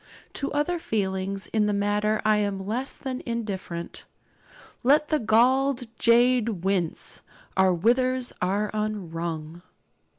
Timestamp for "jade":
5.99-6.63